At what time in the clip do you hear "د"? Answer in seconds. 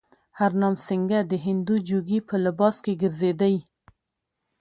1.31-1.33